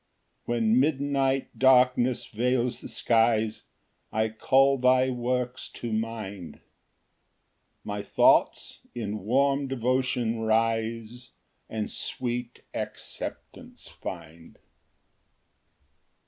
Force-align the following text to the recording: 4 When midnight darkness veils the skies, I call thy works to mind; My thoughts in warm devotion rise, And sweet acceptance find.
4 0.47 0.55
When 0.55 0.79
midnight 0.79 1.59
darkness 1.59 2.25
veils 2.25 2.81
the 2.81 2.87
skies, 2.89 3.65
I 4.11 4.29
call 4.29 4.79
thy 4.79 5.11
works 5.11 5.69
to 5.73 5.93
mind; 5.93 6.59
My 7.83 8.01
thoughts 8.01 8.79
in 8.95 9.19
warm 9.19 9.67
devotion 9.67 10.39
rise, 10.39 11.33
And 11.69 11.87
sweet 11.91 12.63
acceptance 12.73 13.87
find. 13.89 14.57